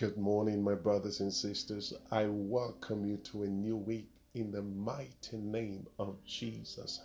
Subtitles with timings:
[0.00, 1.92] Good morning, my brothers and sisters.
[2.10, 7.02] I welcome you to a new week in the mighty name of Jesus.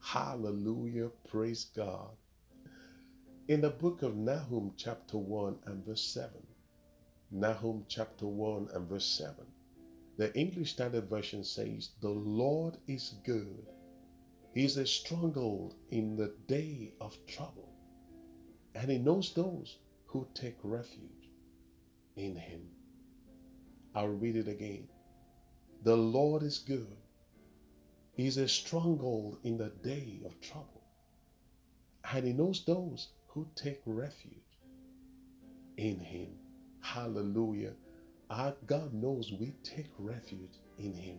[0.00, 1.10] Hallelujah.
[1.28, 2.10] Praise God.
[3.48, 6.30] In the book of Nahum, chapter 1 and verse 7,
[7.32, 9.34] Nahum chapter 1 and verse 7,
[10.16, 13.66] the English Standard Version says, The Lord is good.
[14.54, 17.72] He is a stronghold in the day of trouble,
[18.76, 21.25] and He knows those who take refuge
[22.16, 22.62] in him.
[23.94, 24.88] I'll read it again.
[25.82, 26.96] The Lord is good.
[28.12, 30.82] He is a stronghold in the day of trouble.
[32.12, 34.32] And he knows those who take refuge
[35.76, 36.28] in him.
[36.80, 37.74] Hallelujah.
[38.30, 41.18] Our God knows we take refuge in him.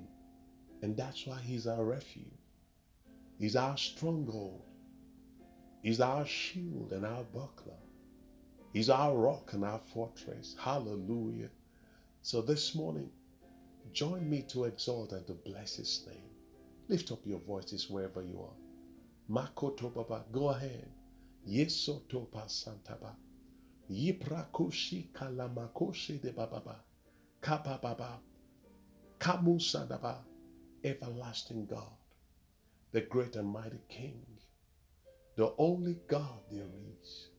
[0.82, 2.26] And that's why he's our refuge.
[3.40, 4.64] He's our stronghold.
[5.84, 7.78] He's our shield and our buckler.
[8.78, 10.56] He's our rock and our fortress.
[10.60, 11.50] Hallelujah.
[12.22, 13.10] So this morning,
[13.92, 16.30] join me to exalt and to bless his name.
[16.88, 18.54] Lift up your voices wherever you are.
[19.28, 20.92] Makoto Baba, go ahead.
[21.50, 23.16] Yesoto Santaba.
[23.90, 26.76] Yiprakushi kalamakoshi de bababa.
[27.42, 28.20] Kapababa.
[29.20, 30.18] Kamusadaba.
[30.84, 31.98] Everlasting God.
[32.92, 34.24] The great and mighty King.
[35.36, 36.70] The only God there
[37.02, 37.30] is.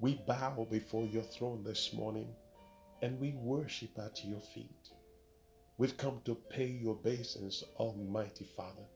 [0.00, 2.34] We bow before your throne this morning
[3.00, 4.90] and we worship at your feet.
[5.78, 8.86] We've come to pay your obeisance, Almighty Father.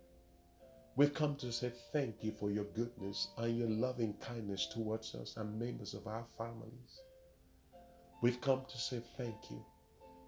[0.96, 5.36] We've come to say thank you for your goodness and your loving kindness towards us
[5.36, 7.00] and members of our families.
[8.20, 9.64] We've come to say thank you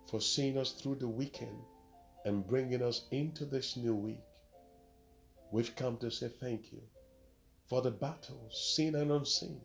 [0.08, 1.58] for seeing us through the weekend
[2.24, 4.22] and bringing us into this new week.
[5.50, 6.82] We've come to say thank you
[7.68, 9.60] for the battles, seen and unseen,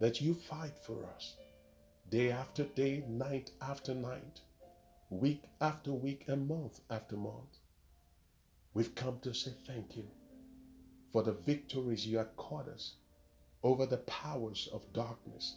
[0.00, 1.36] that you fight for us
[2.08, 4.40] day after day, night after night,
[5.10, 7.58] week after week, and month after month.
[8.74, 10.06] We've come to say thank you
[11.12, 12.94] for the victories you accord us
[13.62, 15.56] over the powers of darkness,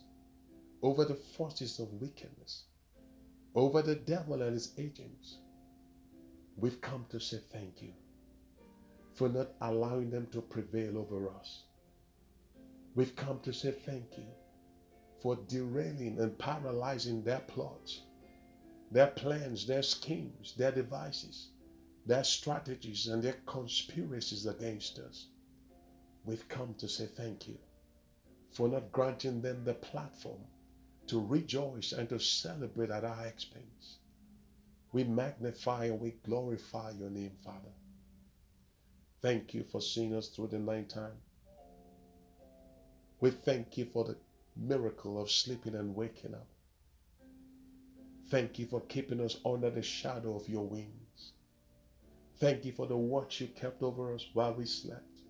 [0.81, 2.65] over the forces of wickedness,
[3.55, 5.37] over the devil and his agents.
[6.57, 7.93] We've come to say thank you
[9.13, 11.63] for not allowing them to prevail over us.
[12.95, 14.27] We've come to say thank you
[15.19, 18.01] for derailing and paralyzing their plots,
[18.91, 21.49] their plans, their schemes, their devices,
[22.05, 25.27] their strategies, and their conspiracies against us.
[26.25, 27.57] We've come to say thank you
[28.51, 30.41] for not granting them the platform
[31.07, 33.97] to rejoice and to celebrate at our expense.
[34.91, 37.73] We magnify and we glorify your name, Father.
[39.21, 41.17] Thank you for seeing us through the night time.
[43.23, 44.17] We thank you for the
[44.57, 46.45] miracle of sleeping and waking up.
[48.27, 51.31] Thank you for keeping us under the shadow of your wings.
[52.35, 55.21] Thank you for the watch you kept over us while we slept.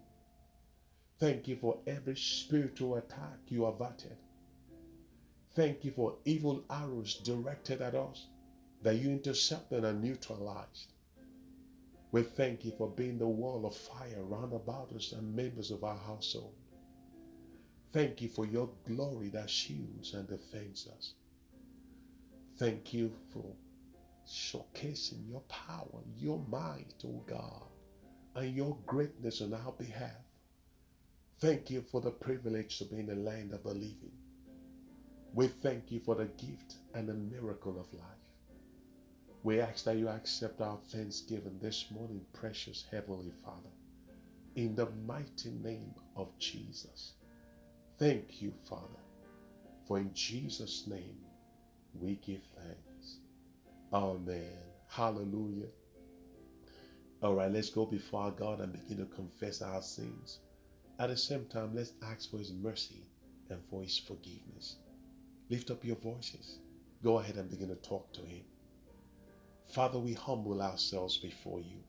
[1.20, 4.18] Thank you for every spiritual attack you averted.
[5.56, 8.26] Thank you for evil arrows directed at us
[8.82, 10.94] that you intercepted and neutralized.
[12.12, 15.84] We thank you for being the wall of fire round about us and members of
[15.84, 16.56] our household.
[17.94, 21.14] Thank you for your glory that shields and defends us.
[22.58, 23.46] Thank you for
[24.28, 27.68] showcasing your power, your might, oh God,
[28.36, 30.26] and your greatness on our behalf.
[31.40, 34.18] Thank you for the privilege to be in the land of the living.
[35.36, 38.04] We thank you for the gift and the miracle of life.
[39.44, 43.70] We ask that you accept our thanksgiving this morning, precious Heavenly Father,
[44.56, 47.14] in the mighty name of Jesus.
[48.04, 49.00] Thank you, Father,
[49.88, 51.16] for in Jesus' name
[51.94, 53.20] we give thanks.
[53.94, 54.58] Amen.
[54.90, 55.70] Hallelujah.
[57.22, 60.40] All right, let's go before God and begin to confess our sins.
[61.00, 63.08] At the same time, let's ask for His mercy
[63.50, 64.80] and for His forgiveness.
[65.50, 66.60] Lift up your voices.
[67.06, 68.44] Go ahead and begin to talk to Him.
[69.68, 71.80] Father, we humble ourselves before you.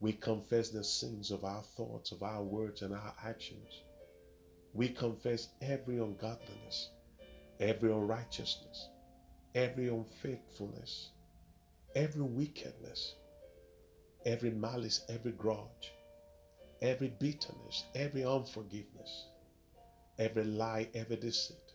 [0.00, 3.82] We confess the sins of our thoughts, of our words, and our actions.
[4.72, 6.90] We confess every ungodliness,
[7.58, 8.88] every unrighteousness,
[9.54, 11.10] every unfaithfulness,
[11.96, 13.14] every wickedness,
[14.24, 15.92] every malice, every grudge,
[16.82, 19.26] every bitterness, every unforgiveness,
[20.18, 21.74] every lie, every deceit,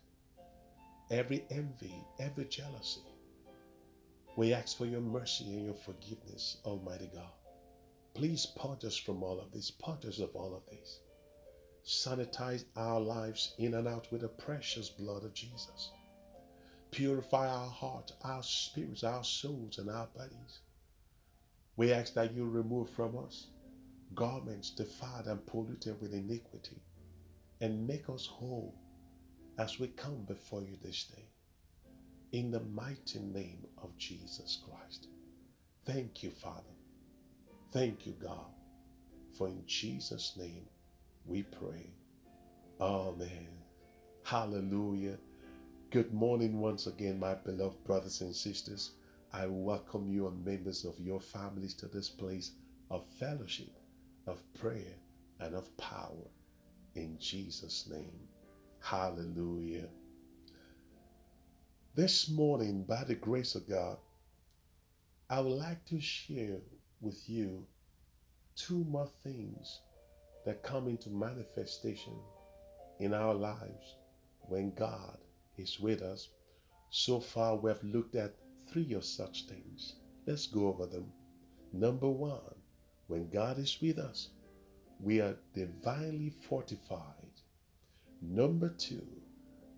[1.11, 3.01] every envy, every jealousy.
[4.37, 7.31] We ask for your mercy and your forgiveness, Almighty God.
[8.13, 11.01] Please purge us from all of this, purge us of all of this
[11.85, 15.91] sanitize our lives in and out with the precious blood of Jesus.
[16.91, 20.59] Purify our heart, our spirits, our souls, and our bodies.
[21.77, 23.47] We ask that you remove from us
[24.13, 26.81] garments defiled and polluted with iniquity
[27.61, 28.73] and make us whole
[29.57, 31.25] as we come before you this day.
[32.31, 35.07] In the mighty name of Jesus Christ.
[35.85, 36.63] Thank you, Father.
[37.71, 38.51] Thank you, God.
[39.37, 40.65] For in Jesus' name
[41.25, 41.89] we pray.
[42.79, 43.47] Amen.
[44.23, 45.17] Hallelujah.
[45.89, 48.91] Good morning once again, my beloved brothers and sisters.
[49.33, 52.51] I welcome you and members of your families to this place
[52.91, 53.73] of fellowship,
[54.27, 54.95] of prayer,
[55.39, 56.29] and of power.
[56.95, 58.27] In Jesus' name.
[58.79, 59.87] Hallelujah.
[61.95, 63.97] This morning, by the grace of God,
[65.29, 66.59] I would like to share
[67.01, 67.65] with you
[68.55, 69.79] two more things
[70.45, 72.13] that come into manifestation
[72.99, 73.97] in our lives
[74.41, 75.17] when God
[75.57, 76.29] is with us.
[76.89, 78.35] So far, we have looked at
[78.71, 79.95] three of such things.
[80.25, 81.11] Let's go over them.
[81.73, 82.55] Number one,
[83.07, 84.29] when God is with us,
[84.99, 87.41] we are divinely fortified.
[88.21, 89.05] Number two,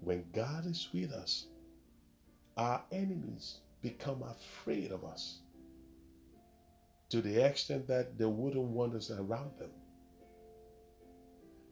[0.01, 1.47] when God is with us,
[2.55, 5.39] our enemies become afraid of us
[7.09, 9.71] to the extent that they wouldn't want us around them.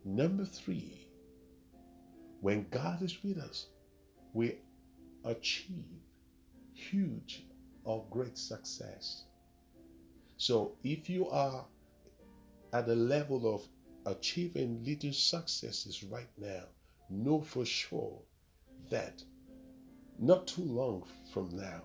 [0.07, 1.07] Number three,
[2.39, 3.69] when God is with us,
[4.33, 4.59] we
[5.23, 5.99] achieve
[6.73, 7.43] huge
[7.83, 9.23] or great success.
[10.37, 11.65] So if you are
[12.71, 13.67] at the level of
[14.05, 16.65] achieving little successes right now,
[17.09, 18.21] know for sure
[18.91, 19.23] that
[20.19, 21.03] not too long
[21.33, 21.81] from now,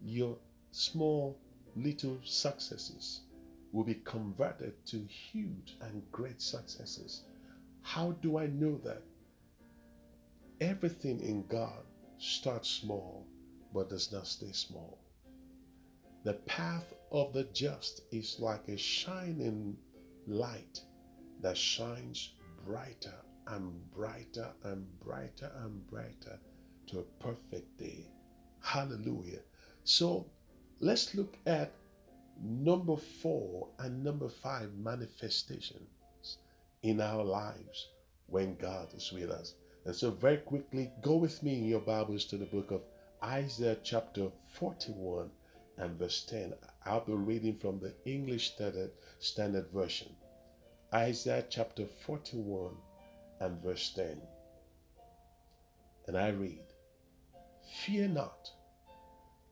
[0.00, 0.38] your
[0.70, 1.40] small
[1.74, 3.22] little successes
[3.72, 7.24] will be converted to huge and great successes.
[7.82, 9.02] How do I know that?
[10.60, 11.84] Everything in God
[12.18, 13.26] starts small
[13.74, 14.98] but does not stay small.
[16.24, 19.76] The path of the just is like a shining
[20.26, 20.80] light
[21.40, 22.34] that shines
[22.64, 23.14] brighter
[23.48, 26.38] and brighter and brighter and brighter
[26.86, 28.06] to a perfect day.
[28.60, 29.40] Hallelujah.
[29.82, 30.26] So
[30.78, 31.72] let's look at
[32.40, 35.88] number four and number five manifestations
[36.82, 37.88] in our lives
[38.26, 39.54] when God is with us.
[39.84, 42.82] And so, very quickly, go with me in your Bibles to the book of
[43.22, 45.30] Isaiah, chapter 41
[45.78, 46.54] and verse 10.
[46.84, 48.90] I'll be reading from the English Standard,
[49.20, 50.08] Standard Version.
[50.92, 52.74] Isaiah, chapter 41
[53.40, 54.20] and verse 10.
[56.06, 56.60] And I read,
[57.84, 58.50] Fear not,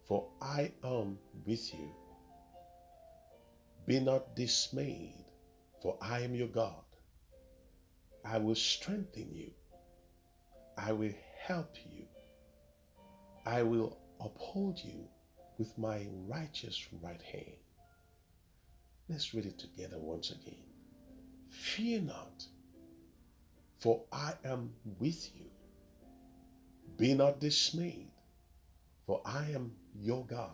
[0.06, 1.90] for I am with you.
[3.86, 5.24] Be not dismayed,
[5.80, 6.82] for I am your God.
[8.24, 9.50] I will strengthen you.
[10.76, 11.14] I will
[11.46, 12.04] help you.
[13.46, 15.08] I will uphold you
[15.58, 17.56] with my righteous right hand.
[19.08, 20.62] Let's read it together once again.
[21.48, 22.44] Fear not,
[23.80, 25.46] for I am with you.
[26.96, 28.10] Be not dismayed,
[29.06, 30.50] for I am your God.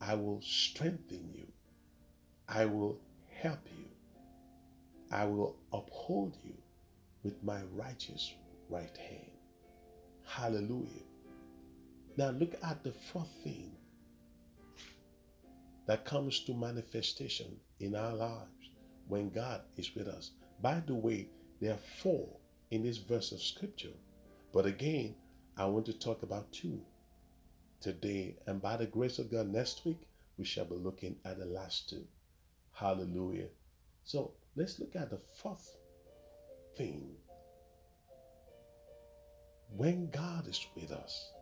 [0.00, 1.46] I will strengthen you.
[2.48, 3.00] I will
[3.40, 3.77] help you.
[5.10, 6.54] I will uphold you
[7.22, 8.34] with my righteous
[8.68, 9.30] right hand.
[10.24, 11.04] Hallelujah.
[12.16, 13.72] Now look at the fourth thing
[15.86, 18.70] that comes to manifestation in our lives
[19.06, 20.32] when God is with us.
[20.60, 21.28] By the way,
[21.60, 22.28] there are four
[22.70, 23.94] in this verse of scripture.
[24.52, 25.14] But again,
[25.56, 26.80] I want to talk about two
[27.80, 28.36] today.
[28.46, 30.00] And by the grace of God, next week,
[30.36, 32.04] we shall be looking at the last two.
[32.72, 33.48] Hallelujah.
[34.04, 35.76] So let's look at the fourth
[36.76, 37.14] thing
[39.76, 41.32] when God is with us,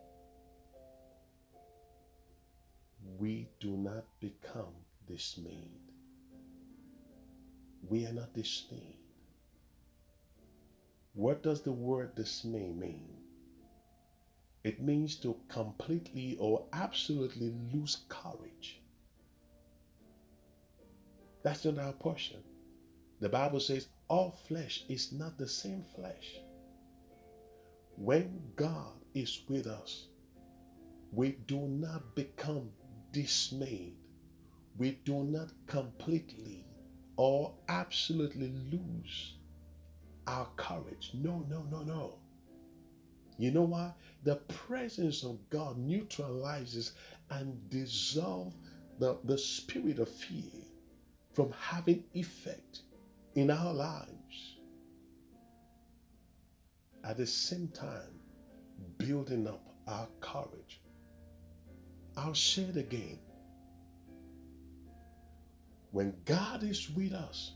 [3.18, 4.74] we do not become
[5.06, 5.80] dismayed.
[7.88, 8.98] We are not dismayed.
[11.14, 13.08] What does the word dismay mean?
[14.64, 18.82] It means to completely or absolutely lose courage.
[21.42, 22.42] That's not our portion.
[23.20, 26.40] The Bible says all flesh is not the same flesh.
[27.96, 30.08] When God is with us,
[31.12, 32.70] we do not become
[33.12, 33.96] dismayed.
[34.76, 36.66] We do not completely
[37.16, 39.36] or absolutely lose
[40.26, 41.12] our courage.
[41.14, 42.18] No, no, no, no.
[43.38, 43.92] You know why?
[44.24, 46.92] The presence of God neutralizes
[47.30, 48.56] and dissolves
[48.98, 50.52] the, the spirit of fear
[51.32, 52.82] from having effect
[53.36, 54.56] in our lives
[57.04, 58.18] at the same time
[58.96, 60.80] building up our courage.
[62.16, 63.18] I'll say it again.
[65.90, 67.52] When God is with us,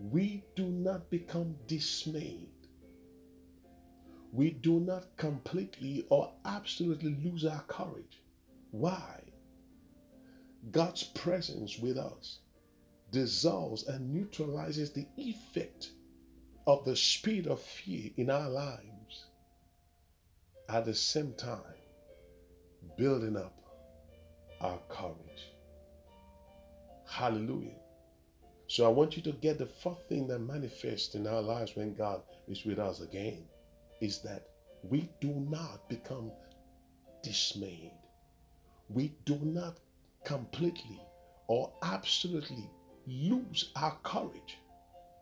[0.00, 2.50] we do not become dismayed.
[4.32, 8.20] We do not completely or absolutely lose our courage.
[8.72, 9.22] Why?
[10.72, 12.40] God's presence with us
[13.10, 15.90] dissolves and neutralizes the effect
[16.66, 19.26] of the spirit of fear in our lives.
[20.68, 21.62] At the same time,
[22.96, 23.58] building up
[24.60, 25.52] our courage.
[27.08, 27.78] Hallelujah.
[28.66, 31.94] So I want you to get the fourth thing that manifests in our lives when
[31.94, 33.44] God is with us again
[34.02, 34.48] is that
[34.82, 36.30] we do not become
[37.22, 37.92] dismayed.
[38.90, 39.78] We do not
[40.24, 41.00] completely
[41.46, 42.68] or absolutely
[43.08, 44.58] lose our courage.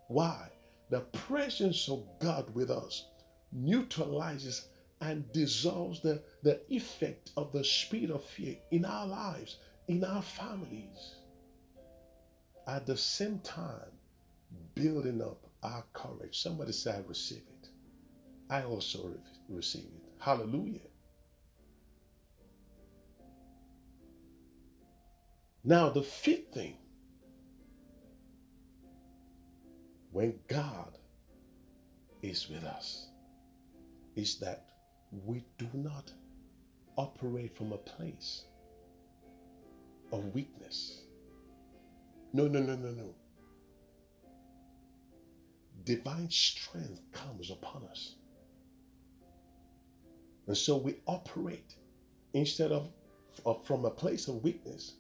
[0.09, 0.49] Why?
[0.91, 3.07] The presence of God with us
[3.53, 4.69] neutralizes
[5.01, 10.23] and dissolves the, the effect of the spirit of fear in our lives, in our
[10.23, 11.17] families.
[12.67, 13.93] At the same time,
[14.75, 16.41] building up our courage.
[16.41, 17.69] Somebody say, I receive it.
[18.51, 20.13] I also re- receive it.
[20.19, 20.81] Hallelujah.
[25.65, 26.77] Now, the fifth thing,
[30.17, 30.97] when God
[32.23, 33.09] is with us,
[34.15, 34.71] is that
[35.27, 36.11] we do not
[36.97, 38.45] operate from a place
[40.13, 41.03] of weakness.
[42.33, 43.15] No, no, no, no, no.
[45.85, 48.15] Divine strength comes upon us.
[50.47, 51.75] And so we operate
[52.33, 52.89] instead of,
[53.45, 54.95] of from a place of weakness,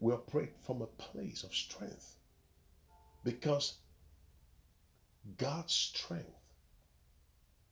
[0.00, 2.16] we operate from a place of strength.
[3.24, 3.83] Because
[5.38, 6.38] God's strength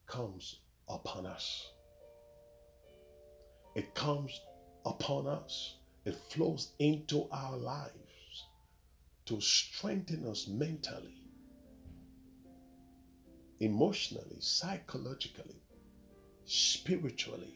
[0.07, 1.71] comes upon us.
[3.75, 4.41] It comes
[4.85, 5.77] upon us.
[6.05, 8.47] It flows into our lives
[9.27, 11.15] to strengthen us mentally,
[13.61, 15.63] emotionally, psychologically,
[16.45, 17.55] spiritually,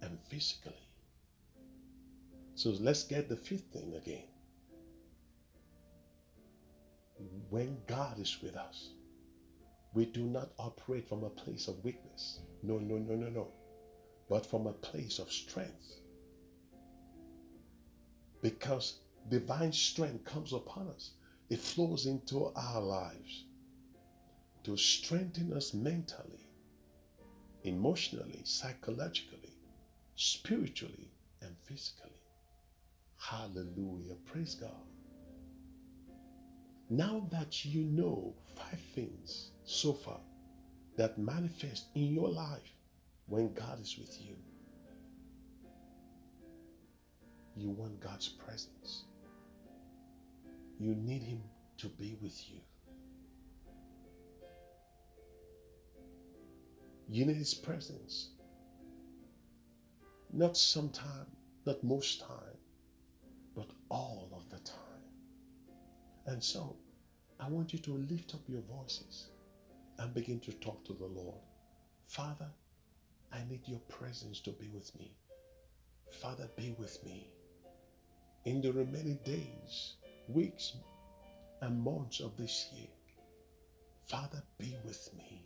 [0.00, 0.72] and physically.
[2.54, 4.28] So let's get the fifth thing again.
[7.50, 8.90] When God is with us,
[9.94, 12.40] we do not operate from a place of weakness.
[12.62, 13.48] No, no, no, no, no.
[14.28, 16.00] But from a place of strength.
[18.42, 18.98] Because
[19.30, 21.12] divine strength comes upon us,
[21.48, 23.44] it flows into our lives
[24.64, 26.48] to strengthen us mentally,
[27.62, 29.56] emotionally, psychologically,
[30.16, 31.10] spiritually,
[31.42, 32.10] and physically.
[33.18, 34.16] Hallelujah.
[34.26, 34.93] Praise God.
[36.90, 40.20] Now that you know five things so far
[40.96, 42.70] that manifest in your life
[43.26, 44.36] when God is with you,
[47.56, 49.04] you want God's presence.
[50.78, 51.40] You need Him
[51.78, 52.60] to be with you.
[57.08, 58.30] You need His presence.
[60.32, 61.26] Not sometime,
[61.64, 62.58] not most time,
[63.54, 64.83] but all of the time.
[66.26, 66.76] And so,
[67.38, 69.28] I want you to lift up your voices
[69.98, 71.40] and begin to talk to the Lord.
[72.06, 72.48] Father,
[73.32, 75.12] I need your presence to be with me.
[76.20, 77.28] Father, be with me
[78.44, 79.94] in the remaining days,
[80.28, 80.74] weeks,
[81.60, 82.88] and months of this year.
[84.06, 85.44] Father, be with me.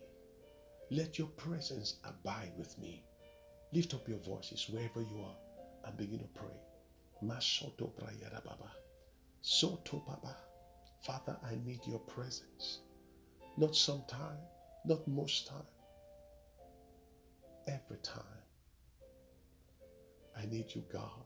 [0.91, 3.03] Let your presence abide with me.
[3.71, 5.35] Lift up your voices wherever you are
[5.85, 6.59] and begin to pray.
[7.23, 8.71] Masoto Baba.
[9.41, 10.35] Soto Baba.
[11.01, 12.79] Father, I need your presence.
[13.57, 14.37] Not sometime,
[14.85, 15.57] not most time.
[17.67, 18.23] Every time.
[20.37, 21.25] I need you, God.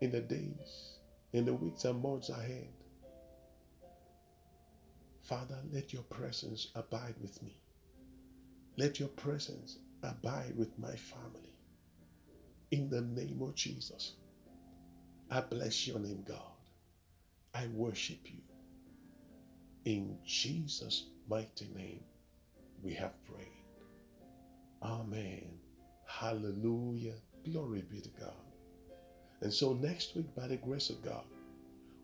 [0.00, 0.98] In the days,
[1.32, 2.68] in the weeks and months ahead.
[5.22, 7.56] Father, let your presence abide with me.
[8.76, 11.54] Let your presence abide with my family.
[12.70, 14.14] In the name of Jesus.
[15.30, 16.53] I bless your name, God.
[17.54, 18.40] I worship you.
[19.84, 22.02] In Jesus' mighty name,
[22.82, 23.48] we have prayed.
[24.82, 25.58] Amen.
[26.06, 27.14] Hallelujah.
[27.44, 28.32] Glory be to God.
[29.40, 31.24] And so next week, by the grace of God,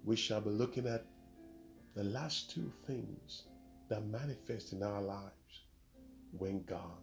[0.04, 1.04] we shall be looking at
[1.94, 3.44] the last two things
[3.88, 5.62] that manifest in our lives
[6.38, 7.02] when God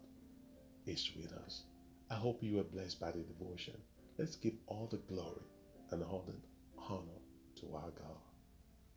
[0.86, 1.64] is with us.
[2.10, 3.74] I hope you are blessed by the devotion.
[4.16, 5.44] Let's give all the glory
[5.90, 6.34] and all the
[6.82, 7.20] honor
[7.56, 8.27] to our God.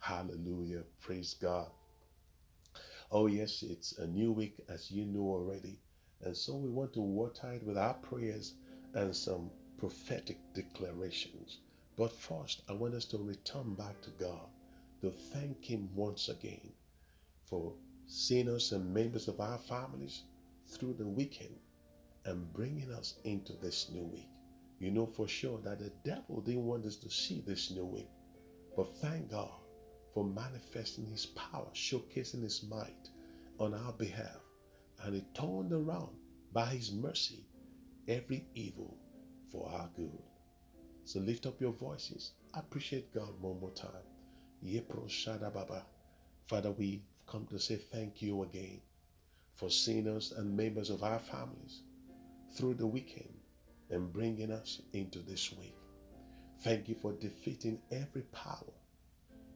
[0.02, 0.82] Hallelujah.
[1.00, 1.70] Praise God.
[3.12, 5.78] Oh, yes, it's a new week, as you know already.
[6.24, 8.56] And so we want to water it with our prayers
[8.96, 11.60] and some prophetic declarations.
[11.98, 14.48] But first, I want us to return back to God
[15.02, 16.74] to thank Him once again
[17.46, 17.72] for
[18.08, 20.24] seeing us and members of our families
[20.68, 21.60] through the weekend
[22.26, 24.30] and bringing us into this new week.
[24.80, 28.10] You know for sure that the devil didn't want us to see this new week.
[28.76, 29.61] But thank God
[30.14, 33.10] for manifesting his power, showcasing his might
[33.60, 34.40] on our behalf.
[35.04, 36.10] And he turned around
[36.54, 37.46] by his mercy
[38.08, 38.98] every evil
[39.52, 40.22] for our good.
[41.06, 42.34] So lift up your voices.
[42.54, 44.06] Appreciate God one more time.
[44.64, 45.84] Yepro Shada Baba.
[46.48, 48.82] Father, we come to say thank you again
[49.56, 51.82] for seeing us and members of our families
[52.54, 53.34] through the weekend
[53.90, 55.76] and bringing us into this week.
[56.64, 58.74] Thank you for defeating every power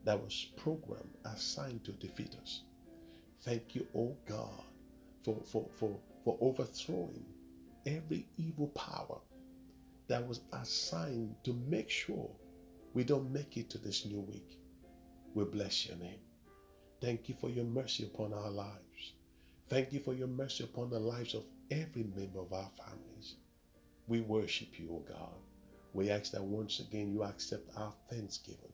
[0.05, 2.62] that was programmed, assigned to defeat us.
[3.41, 4.63] Thank you, oh God,
[5.24, 7.25] for, for, for, for overthrowing
[7.85, 9.19] every evil power
[10.07, 12.29] that was assigned to make sure
[12.93, 14.59] we don't make it to this new week.
[15.33, 16.19] We bless your name.
[17.01, 19.13] Thank you for your mercy upon our lives.
[19.67, 23.35] Thank you for your mercy upon the lives of every member of our families.
[24.07, 25.33] We worship you, O God.
[25.93, 28.71] We ask that once again you accept our thanksgiving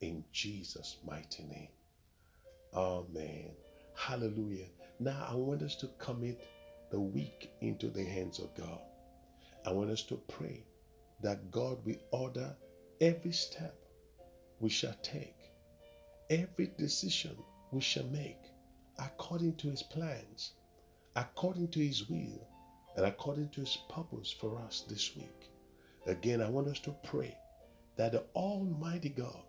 [0.00, 1.68] in Jesus' mighty name.
[2.74, 3.50] Amen.
[3.94, 4.66] Hallelujah.
[5.00, 6.40] Now I want us to commit
[6.90, 8.80] the week into the hands of God.
[9.64, 10.64] I want us to pray
[11.22, 12.54] that God will order
[13.00, 13.74] every step
[14.60, 15.36] we shall take,
[16.30, 17.36] every decision
[17.72, 18.38] we shall make
[18.98, 20.52] according to his plans,
[21.16, 22.46] according to his will,
[22.96, 25.50] and according to his purpose for us this week.
[26.06, 27.36] Again, I want us to pray
[27.96, 29.42] that the Almighty God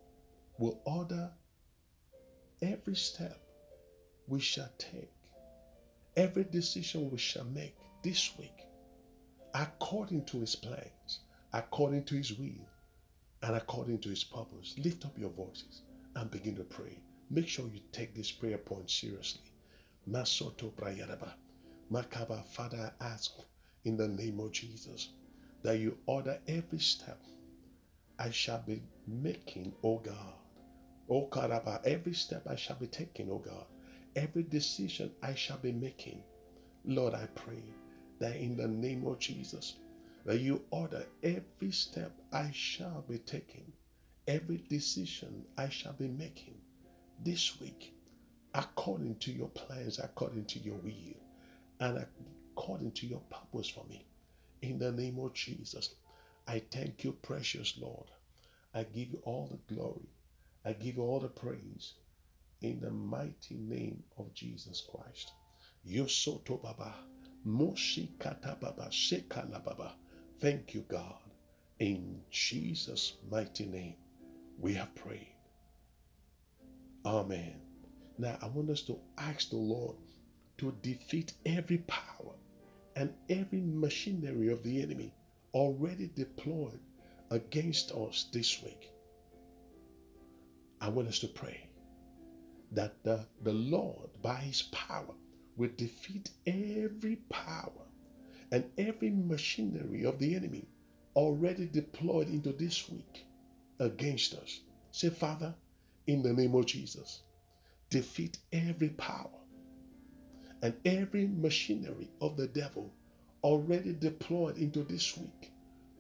[0.58, 1.30] will order
[2.62, 3.40] every step
[4.28, 5.12] we shall take,
[6.16, 8.66] every decision we shall make this week,
[9.54, 11.20] according to his plans,
[11.54, 12.68] according to his will,
[13.44, 14.76] and according to his purpose.
[14.84, 15.82] Lift up your voices
[16.16, 17.00] and begin to pray.
[17.30, 19.52] Make sure you take this prayer point seriously.
[20.10, 21.34] Masoto Prayaraba.
[21.92, 23.34] Makaba, Father, I ask
[23.86, 25.10] in the name of Jesus
[25.64, 27.20] that you order every step
[28.20, 30.34] I shall be making, O God.
[31.10, 33.66] O Karaba, every step I shall be taking, O God.
[34.16, 36.24] Every decision I shall be making.
[36.84, 37.64] Lord, I pray
[38.20, 39.78] that in the name of Jesus,
[40.26, 43.72] that you order every step I shall be taking,
[44.28, 46.56] every decision I shall be making
[47.24, 47.94] this week,
[48.54, 51.16] according to your plans, according to your will
[51.80, 52.06] and
[52.54, 54.06] according to your purpose for me.
[54.62, 55.96] In the name of Jesus,
[56.48, 58.12] I thank you, precious Lord.
[58.74, 60.10] I give you all the glory.
[60.68, 61.94] I give you all the praise
[62.62, 65.32] in the mighty name of Jesus Christ.
[65.90, 66.94] Yosoto Baba,
[67.46, 69.94] Moshi Kata Baba, Shekala Baba.
[70.42, 71.22] Thank you, God.
[71.80, 73.96] In Jesus' mighty name,
[74.60, 75.38] we have prayed.
[77.06, 77.62] Amen.
[78.18, 79.96] Now, I want us to ask the Lord
[80.58, 82.34] to defeat every power
[82.98, 85.14] and every machinery of the enemy
[85.54, 86.82] already deployed
[87.32, 88.92] against us this week.
[90.80, 91.68] I want us to pray
[92.72, 95.14] that the, the Lord, by his power,
[95.56, 97.72] will defeat every power
[98.52, 100.66] and every machinery of the enemy
[101.16, 103.26] already deployed into this week
[103.80, 104.62] against us.
[104.92, 105.54] Say, Father,
[106.06, 107.22] in the name of Jesus,
[107.90, 109.30] defeat every power
[110.62, 112.92] and every machinery of the devil
[113.44, 115.52] already deployed into this week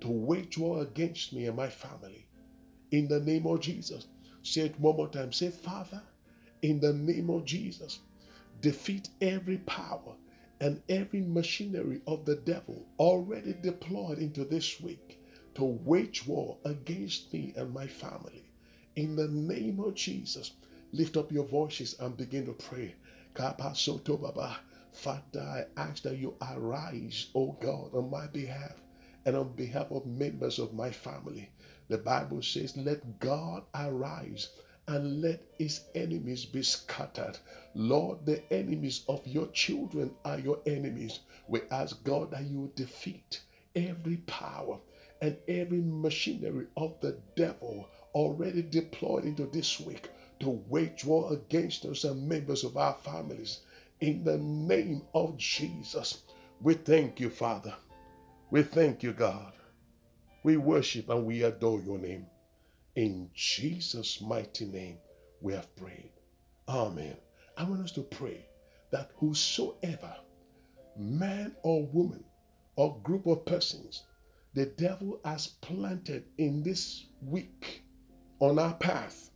[0.01, 2.27] to wage war against me and my family.
[2.91, 4.07] In the name of Jesus.
[4.47, 5.33] Say it one more time.
[5.33, 6.01] Say, Father,
[6.61, 7.99] in the name of Jesus,
[8.61, 10.15] defeat every power
[10.61, 15.19] and every machinery of the devil already deployed into this week
[15.55, 18.43] to wage war against me and my family.
[18.95, 20.53] In the name of Jesus,
[20.93, 22.95] lift up your voices and begin to pray.
[24.93, 28.81] Father, I ask that you arise, O God, on my behalf
[29.27, 31.49] and on behalf of members of my family.
[31.89, 34.49] The Bible says, Let God arise
[34.87, 37.37] and let his enemies be scattered.
[37.75, 41.19] Lord, the enemies of your children are your enemies.
[41.49, 43.41] We ask God that you defeat
[43.75, 44.79] every power
[45.21, 50.09] and every machinery of the devil already deployed into this week
[50.39, 53.59] to wage war against us and members of our families.
[53.99, 56.23] In the name of Jesus,
[56.61, 57.75] we thank you, Father.
[58.49, 59.53] We thank you, God.
[60.43, 62.27] We worship and we adore your name.
[62.95, 64.99] In Jesus' mighty name,
[65.41, 66.11] we have prayed.
[66.69, 67.17] Amen.
[67.57, 68.45] I want us to pray
[68.91, 70.15] that whosoever
[70.95, 72.23] man or woman
[72.77, 74.03] or group of persons
[74.53, 77.83] the devil has planted in this week
[78.39, 79.29] on our path.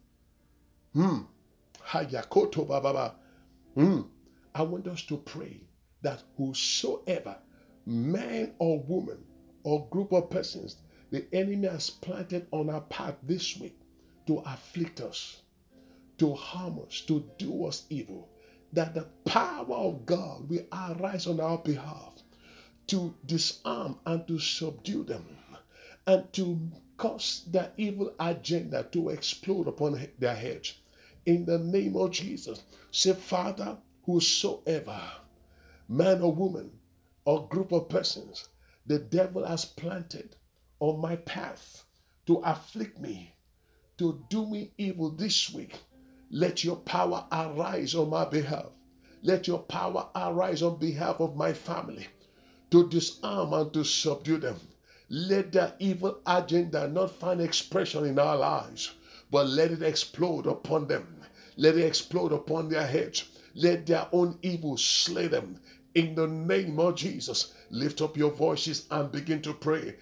[0.94, 1.24] Hmm.
[3.76, 4.02] Hmm.
[4.56, 5.62] I want us to pray
[6.02, 7.36] that whosoever
[7.86, 9.18] man or woman
[9.64, 10.78] or group of persons
[11.12, 13.78] the enemy has planted on our path this week
[14.28, 15.42] to afflict us,
[16.18, 18.30] to harm us, to do us evil,
[18.72, 22.14] that the power of God will arise on our behalf
[22.88, 25.26] to disarm and to subdue them
[26.08, 26.60] and to
[26.98, 30.76] cause their evil agenda to explode upon their heads.
[31.26, 35.02] In the name of Jesus, say, Father, whosoever,
[35.90, 36.72] man or woman,
[37.26, 38.50] or group of persons,
[38.86, 40.36] the devil has planted
[40.80, 41.86] on my path
[42.26, 43.36] to afflict me,
[43.98, 45.80] to do me evil this week,
[46.34, 48.68] let your power arise on my behalf.
[49.22, 52.08] Let your power arise on behalf of my family
[52.72, 54.60] to disarm and to subdue them.
[55.10, 58.94] Let their evil agenda not find expression in our lives,
[59.30, 61.22] but let it explode upon them.
[61.58, 63.26] Let it explode upon their heads.
[63.54, 65.60] Let their own evil slay them.
[65.94, 69.96] In the name of Jesus, lift up your voices and begin to pray.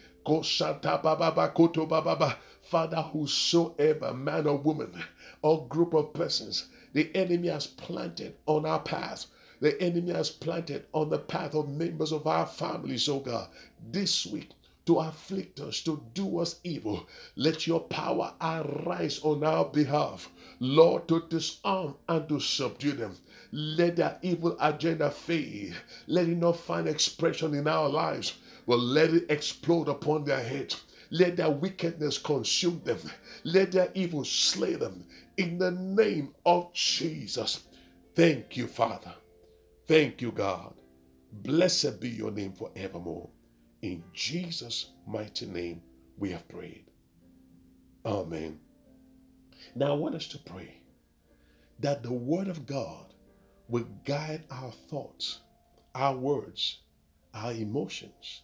[2.61, 5.03] Father, whosoever, man or woman,
[5.41, 9.25] or group of persons, the enemy has planted on our path
[9.61, 13.49] the enemy has planted on the path of members of our families, oh God,
[13.91, 14.51] this week
[14.85, 17.05] to afflict us, to do us evil.
[17.35, 23.17] Let your power arise on our behalf, Lord, to disarm and to subdue them.
[23.51, 25.75] Let their evil agenda fade.
[26.07, 28.35] Let it not find expression in our lives,
[28.67, 30.83] but let it explode upon their heads.
[31.11, 32.99] Let their wickedness consume them.
[33.43, 35.05] Let their evil slay them.
[35.37, 37.65] In the name of Jesus.
[38.15, 39.13] Thank you, Father.
[39.87, 40.73] Thank you, God.
[41.31, 43.29] Blessed be your name forevermore.
[43.81, 45.81] In Jesus' mighty name,
[46.17, 46.85] we have prayed.
[48.05, 48.59] Amen.
[49.75, 50.81] Now, I want us to pray
[51.79, 53.08] that the Word of God
[53.69, 55.39] will guide our thoughts,
[55.95, 56.79] our words,
[57.33, 58.41] our emotions,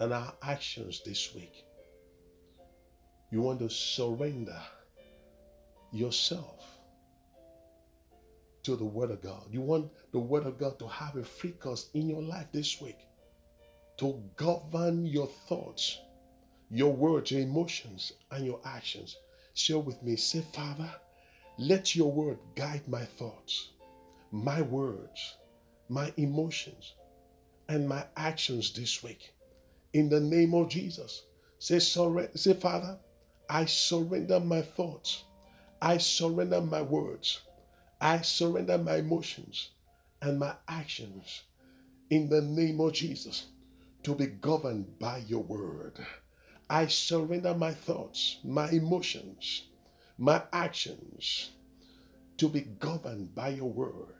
[0.00, 1.64] and our actions this week.
[3.30, 4.60] You want to surrender
[5.92, 6.64] yourself
[8.62, 9.46] to the Word of God.
[9.50, 12.80] You want the Word of God to have a free course in your life this
[12.80, 12.98] week,
[13.98, 15.98] to govern your thoughts,
[16.70, 19.16] your words, your emotions, and your actions.
[19.52, 20.16] Share with me.
[20.16, 20.90] Say, Father,
[21.58, 23.70] let your word guide my thoughts,
[24.34, 25.36] my words,
[25.88, 26.94] my emotions,
[27.68, 29.32] and my actions this week.
[29.92, 31.22] In the name of Jesus.
[31.60, 32.98] Say, say, Father,
[33.48, 35.22] I surrender my thoughts.
[35.80, 37.42] I surrender my words.
[38.00, 39.70] I surrender my emotions
[40.20, 41.44] and my actions
[42.10, 43.46] in the name of Jesus
[44.02, 46.04] to be governed by your word.
[46.68, 49.68] I surrender my thoughts, my emotions,
[50.18, 51.50] my actions
[52.36, 54.13] to be governed by your word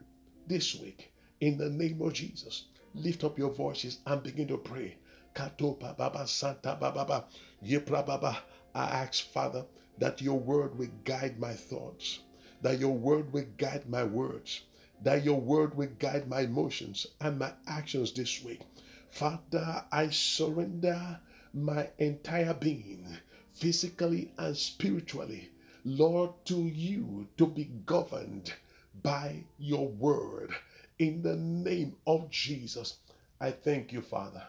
[0.46, 2.64] this week in the name of Jesus.
[2.94, 4.96] Lift up your voices and begin to pray.
[5.35, 7.24] Katopa Baba Santa Baba
[7.64, 8.38] Yepra Baba.
[8.74, 9.64] I ask, Father,
[9.98, 12.20] that your word will guide my thoughts
[12.64, 14.62] that your word will guide my words,
[15.02, 18.62] that your word will guide my emotions and my actions this week.
[19.11, 21.20] Father, I surrender
[21.52, 23.07] my entire being,
[23.52, 25.50] physically and spiritually,
[25.85, 28.54] Lord, to you to be governed
[29.02, 30.50] by your word.
[30.98, 32.98] In the name of Jesus,
[33.40, 34.42] I thank you, Father.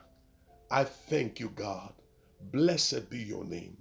[0.69, 1.93] I thank you, God.
[2.51, 3.77] Blessed be your name.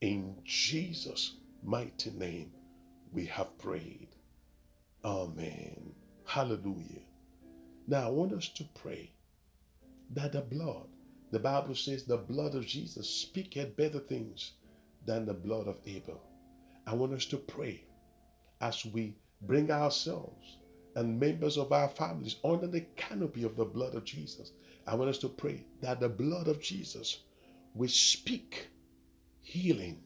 [0.00, 2.52] In Jesus' mighty name
[3.12, 4.08] we have prayed.
[5.04, 5.94] Amen.
[6.24, 7.02] Hallelujah.
[7.86, 9.10] Now I want us to pray
[10.10, 10.86] that the blood,
[11.30, 14.52] the Bible says the blood of Jesus speaketh better things
[15.06, 16.22] than the blood of Abel.
[16.86, 17.84] I want us to pray
[18.60, 20.58] as we bring ourselves
[20.96, 24.52] and members of our families under the canopy of the blood of Jesus.
[24.86, 27.20] I want us to pray that the blood of Jesus
[27.74, 28.68] will speak
[29.40, 30.02] healing,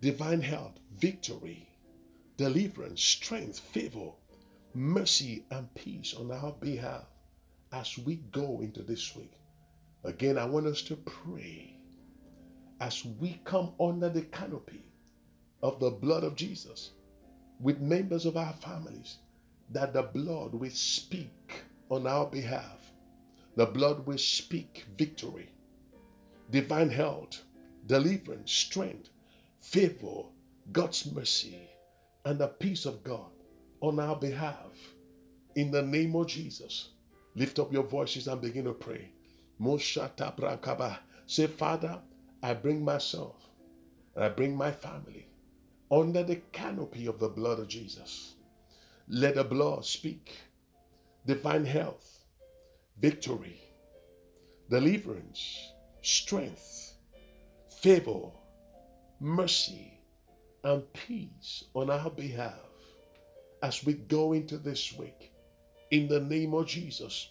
[0.00, 1.68] divine health, victory,
[2.36, 4.10] deliverance, strength, favor,
[4.74, 7.04] mercy, and peace on our behalf
[7.72, 9.32] as we go into this week.
[10.04, 11.76] Again, I want us to pray
[12.80, 14.84] as we come under the canopy
[15.62, 16.92] of the blood of Jesus
[17.60, 19.18] with members of our families
[19.70, 22.92] that the blood will speak on our behalf.
[23.56, 25.50] The blood will speak victory,
[26.50, 27.42] divine health,
[27.86, 29.10] deliverance, strength,
[29.60, 30.22] favor,
[30.72, 31.68] God's mercy,
[32.24, 33.30] and the peace of God
[33.80, 34.94] on our behalf.
[35.56, 36.90] In the name of Jesus,
[37.38, 39.12] Lift up your voices and begin to pray.
[41.26, 42.00] Say, Father,
[42.42, 43.36] I bring myself
[44.16, 45.27] and I bring my family
[45.90, 48.34] under the canopy of the blood of Jesus.
[49.08, 50.36] Let the blood speak
[51.26, 52.24] divine health,
[53.00, 53.60] victory,
[54.70, 55.72] deliverance,
[56.02, 56.94] strength,
[57.82, 58.30] favor,
[59.20, 60.00] mercy,
[60.64, 62.60] and peace on our behalf
[63.62, 65.32] as we go into this week.
[65.90, 67.30] In the name of Jesus.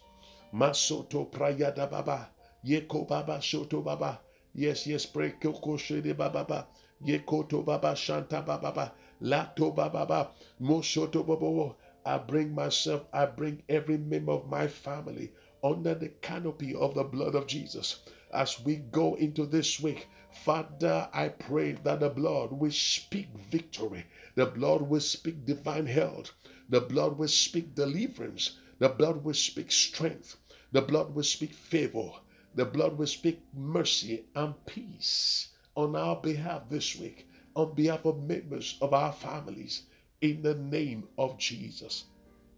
[0.54, 2.30] Masoto prayada baba.
[2.65, 4.20] Yeko baba shoto baba.
[4.54, 6.67] Yes, yes, pray koko shede baba.
[7.05, 8.91] Yekoto baba shanta baba.
[9.21, 10.31] Lato baba.
[10.60, 11.75] Moshoto baba.
[12.03, 15.33] I bring myself, I bring every member of my family
[15.63, 17.99] under the canopy of the blood of Jesus.
[18.33, 24.05] As we go into this week, Father, I pray that the blood will speak victory.
[24.36, 26.31] The blood will speak divine health.
[26.69, 28.57] The blood will speak deliverance.
[28.79, 30.38] The blood will speak strength.
[30.71, 32.12] The blood will speak favor.
[32.55, 38.24] The blood will speak mercy and peace on our behalf this week, on behalf of
[38.24, 39.84] members of our families
[40.22, 42.06] in the name of Jesus.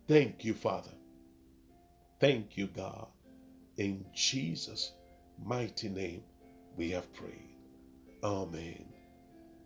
[0.07, 0.93] Thank you, Father.
[2.21, 3.07] Thank you, God.
[3.75, 4.93] In Jesus'
[5.43, 6.23] mighty name,
[6.77, 7.57] we have prayed.
[8.23, 8.85] Amen.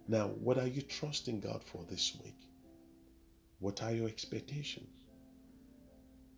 [0.07, 2.39] Now, what are you trusting God for this week?
[3.59, 4.89] What are your expectations?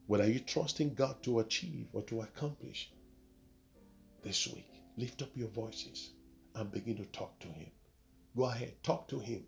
[0.07, 2.91] What are you trusting God to achieve or to accomplish
[4.21, 4.69] this week?
[4.97, 6.11] Lift up your voices
[6.55, 7.71] and begin to talk to Him.
[8.35, 9.45] Go ahead, talk to Him.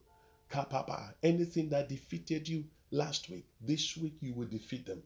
[0.50, 5.04] Kapapa, anything that defeated you last week, this week you will defeat them.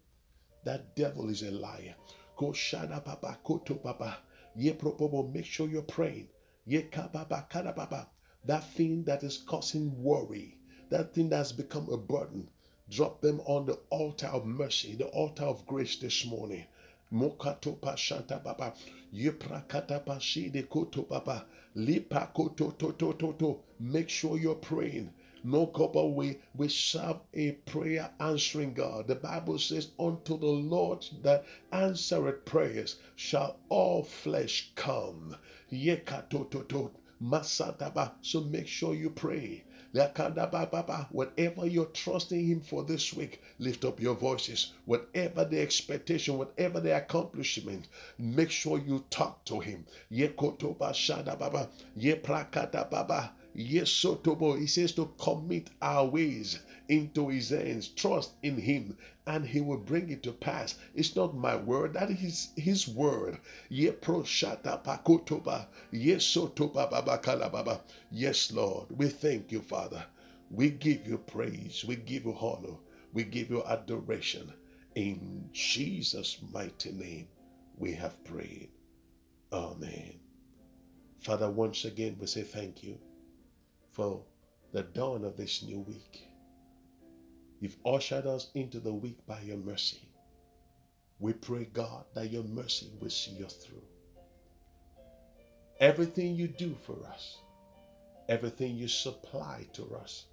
[0.63, 1.95] That devil is a liar.
[2.37, 4.17] Go shada papa, koto papa.
[4.55, 6.27] Ye propobo, make sure you're praying.
[6.65, 8.07] Ye kababa, kadababa.
[8.45, 10.57] That thing that is causing worry,
[10.89, 12.49] that thing that's become a burden,
[12.89, 16.65] drop them on the altar of mercy, the altar of grace this morning.
[17.13, 18.74] Mokato pashanta baba,
[19.13, 21.45] yeprakata pashide koto baba,
[21.76, 23.60] lipa koto to to to to.
[23.80, 25.12] Make sure you're praying.
[25.43, 29.08] No copper we we serve a prayer answering God.
[29.08, 35.36] The Bible says, Unto the Lord that answered prayers shall all flesh come.
[38.21, 39.63] So make sure you pray.
[39.93, 44.71] Whatever you're trusting Him for this week, lift up your voices.
[44.86, 49.86] Whatever the expectation, whatever the accomplishment, make sure you talk to Him.
[53.54, 59.45] Yes, Sotobo, he says to commit our ways into his hands, trust in him, and
[59.45, 60.75] he will bring it to pass.
[60.95, 63.37] It's not my word, that is his word.
[63.69, 63.95] Yes,
[68.51, 70.05] Lord, we thank you, Father.
[70.49, 72.75] We give you praise, we give you honor,
[73.13, 74.51] we give you adoration.
[74.95, 77.27] In Jesus' mighty name,
[77.77, 78.69] we have prayed.
[79.53, 80.19] Amen.
[81.19, 82.97] Father, once again, we say thank you
[83.91, 84.23] for
[84.73, 86.27] the dawn of this new week.
[87.62, 90.02] You've ushered us into the week by your mercy.
[91.19, 93.84] We pray, God, that your mercy will see us through.
[95.80, 97.38] Everything you do for us,
[98.28, 100.26] everything you supply to us,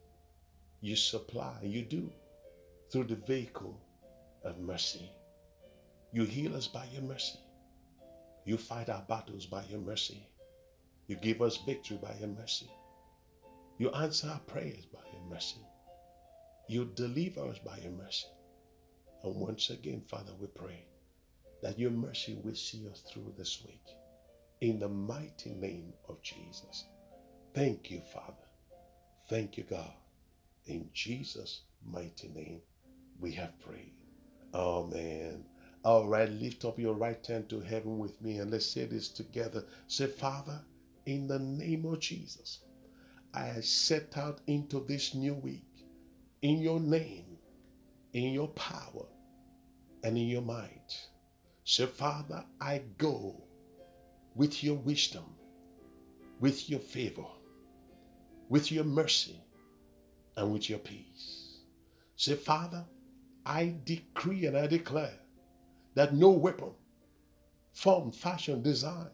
[0.80, 2.10] you supply, you do
[2.90, 3.78] through the vehicle
[4.42, 5.12] of mercy.
[6.12, 7.38] You heal us by your mercy.
[8.46, 10.26] You fight our battles by your mercy.
[11.08, 12.70] You give us victory by your mercy.
[13.76, 15.60] You answer our prayers by your mercy.
[16.70, 18.26] You deliver us by your mercy.
[19.22, 20.84] And once again, Father, we pray
[21.62, 23.86] that your mercy will see us through this week.
[24.60, 26.84] In the mighty name of Jesus.
[27.54, 28.46] Thank you, Father.
[29.30, 29.92] Thank you, God.
[30.66, 32.60] In Jesus' mighty name,
[33.18, 33.94] we have prayed.
[34.52, 35.46] Amen.
[35.84, 39.08] All right, lift up your right hand to heaven with me and let's say this
[39.08, 39.64] together.
[39.86, 40.60] Say, Father,
[41.06, 42.58] in the name of Jesus.
[43.32, 45.62] I set out into this new week
[46.42, 47.38] in your name,
[48.12, 49.06] in your power,
[50.04, 50.96] and in your might.
[51.64, 53.42] Say, Father, I go
[54.34, 55.24] with your wisdom,
[56.40, 57.26] with your favor,
[58.48, 59.40] with your mercy,
[60.36, 61.58] and with your peace.
[62.16, 62.84] Say, Father,
[63.44, 65.18] I decree and I declare
[65.94, 66.72] that no weapon
[67.72, 69.10] formed, fashion, design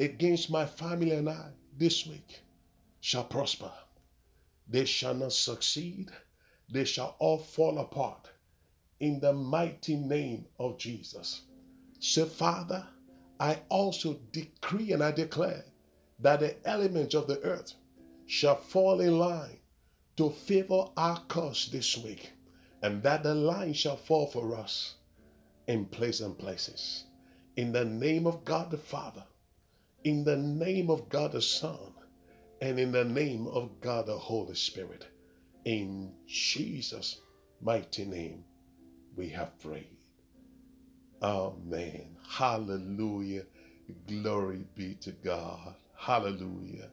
[0.00, 2.42] against my family and I this week
[3.00, 3.70] shall prosper.
[4.68, 6.10] They shall not succeed.
[6.70, 8.30] They shall all fall apart
[9.00, 11.42] in the mighty name of Jesus.
[12.00, 12.86] So, Father,
[13.40, 15.64] I also decree and I declare
[16.20, 17.74] that the elements of the earth
[18.26, 19.58] shall fall in line
[20.16, 22.32] to favor our cause this week,
[22.82, 24.94] and that the line shall fall for us.
[25.68, 27.04] in place and places.
[27.56, 29.24] In the name of God the Father,
[30.04, 31.94] in the name of God the Son,
[32.60, 35.06] and in the name of God the Holy Spirit.
[35.64, 37.22] In Jesus'
[37.62, 38.44] mighty name,
[39.16, 39.96] we have prayed.
[41.22, 42.16] Amen.
[42.28, 43.44] Hallelujah.
[44.06, 45.74] Glory be to God.
[45.96, 46.90] Hallelujah.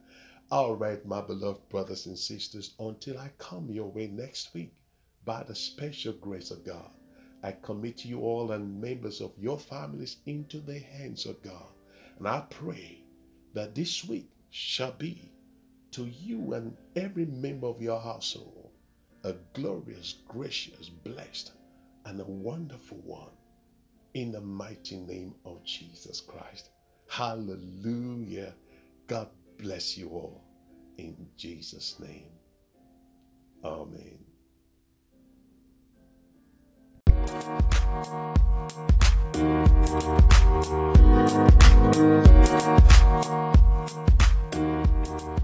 [0.50, 4.72] All right, my beloved brothers and sisters, until I come your way next week,
[5.26, 6.90] by the special grace of God,
[7.42, 11.68] I commit you all and members of your families into the hands of God.
[12.18, 13.02] And I pray
[13.52, 15.30] that this week shall be
[15.90, 18.61] to you and every member of your household
[19.24, 21.52] a glorious, gracious, blessed,
[22.06, 23.30] and a wonderful one
[24.14, 26.70] in the mighty name of Jesus Christ.
[27.08, 28.54] Hallelujah.
[29.06, 30.42] God bless you all
[30.98, 32.30] in Jesus' name.
[33.64, 34.18] Amen.
[37.32, 37.62] Thank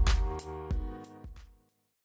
[0.09, 0.18] you.